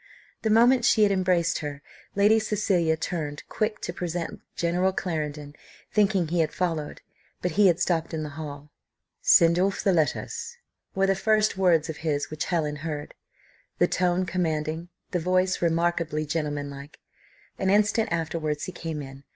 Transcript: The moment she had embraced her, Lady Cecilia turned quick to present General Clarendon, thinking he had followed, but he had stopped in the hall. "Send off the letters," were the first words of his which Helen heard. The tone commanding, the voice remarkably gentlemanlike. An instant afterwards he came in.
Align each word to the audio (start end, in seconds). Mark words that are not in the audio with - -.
The 0.41 0.49
moment 0.49 0.83
she 0.83 1.03
had 1.03 1.11
embraced 1.11 1.59
her, 1.59 1.83
Lady 2.15 2.39
Cecilia 2.39 2.97
turned 2.97 3.43
quick 3.49 3.79
to 3.81 3.93
present 3.93 4.41
General 4.55 4.91
Clarendon, 4.93 5.53
thinking 5.93 6.27
he 6.29 6.39
had 6.39 6.51
followed, 6.51 7.01
but 7.43 7.51
he 7.51 7.67
had 7.67 7.79
stopped 7.79 8.11
in 8.11 8.23
the 8.23 8.29
hall. 8.31 8.71
"Send 9.21 9.59
off 9.59 9.83
the 9.83 9.93
letters," 9.93 10.57
were 10.95 11.05
the 11.05 11.13
first 11.13 11.55
words 11.55 11.87
of 11.87 11.97
his 11.97 12.31
which 12.31 12.45
Helen 12.45 12.77
heard. 12.77 13.13
The 13.77 13.87
tone 13.87 14.25
commanding, 14.25 14.89
the 15.11 15.19
voice 15.19 15.61
remarkably 15.61 16.25
gentlemanlike. 16.25 16.97
An 17.59 17.69
instant 17.69 18.11
afterwards 18.11 18.63
he 18.63 18.71
came 18.71 19.03
in. 19.03 19.23